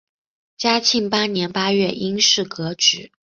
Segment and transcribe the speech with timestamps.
[0.57, 3.11] 嘉庆八年八月因事革职。